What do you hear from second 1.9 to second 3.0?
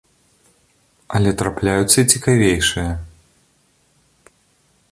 і цікавейшыя.